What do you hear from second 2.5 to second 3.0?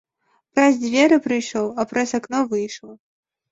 выйшаў.